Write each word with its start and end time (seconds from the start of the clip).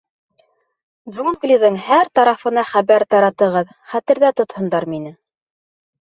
Джунглиҙың 1.15 1.75
һәр 1.89 2.07
тарафына 2.19 2.63
хәбәр 2.69 3.05
таратығыҙ— 3.15 3.75
хәтерҙә 3.91 4.31
тотһондар 4.41 4.87
мине. 4.95 5.13